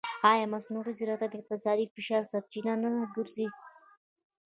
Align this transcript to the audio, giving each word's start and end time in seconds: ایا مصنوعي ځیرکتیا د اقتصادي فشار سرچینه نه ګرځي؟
ایا 0.31 0.45
مصنوعي 0.53 0.93
ځیرکتیا 0.99 1.27
د 1.29 1.33
اقتصادي 1.39 1.85
فشار 1.93 2.23
سرچینه 2.31 2.73
نه 2.81 2.91
ګرځي؟ 3.13 3.47